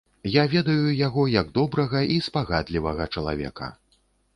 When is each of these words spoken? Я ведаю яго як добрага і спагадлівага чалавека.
Я 0.35 0.43
ведаю 0.53 0.95
яго 1.01 1.27
як 1.41 1.53
добрага 1.59 2.03
і 2.17 2.21
спагадлівага 2.31 3.03
чалавека. 3.15 3.75